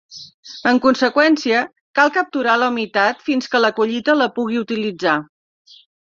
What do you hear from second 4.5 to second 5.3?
utilitzar.